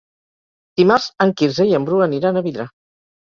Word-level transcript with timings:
Dimarts 0.81 1.09
en 1.27 1.33
Quirze 1.41 1.67
i 1.73 1.77
en 1.79 1.87
Bru 1.89 2.01
aniran 2.07 2.39
a 2.39 2.43
Vidrà. 2.47 2.67